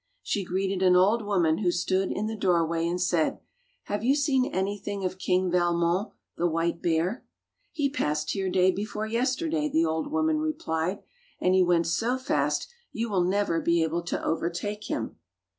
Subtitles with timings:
[0.23, 3.39] She greeted an old woman who stood in the doorway, and said,
[3.83, 7.21] "Have you seen anything of King Valmon, the white bear.^^"
[7.71, 11.03] "He passed here day before yesterday," the old woman replied,
[11.39, 15.17] "and he went so fast you will never be able to overtake him."